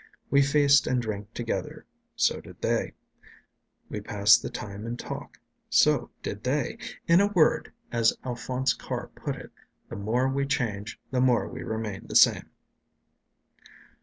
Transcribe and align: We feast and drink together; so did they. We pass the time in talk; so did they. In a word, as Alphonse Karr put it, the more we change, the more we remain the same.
We 0.31 0.41
feast 0.41 0.87
and 0.87 0.99
drink 0.99 1.31
together; 1.35 1.85
so 2.15 2.41
did 2.41 2.59
they. 2.63 2.95
We 3.87 4.01
pass 4.01 4.35
the 4.35 4.49
time 4.49 4.87
in 4.87 4.97
talk; 4.97 5.37
so 5.69 6.09
did 6.23 6.43
they. 6.43 6.79
In 7.05 7.21
a 7.21 7.27
word, 7.27 7.71
as 7.91 8.17
Alphonse 8.25 8.73
Karr 8.73 9.09
put 9.09 9.35
it, 9.35 9.51
the 9.89 9.95
more 9.95 10.27
we 10.27 10.47
change, 10.47 10.99
the 11.11 11.21
more 11.21 11.47
we 11.47 11.61
remain 11.61 12.07
the 12.07 12.15
same. 12.15 12.49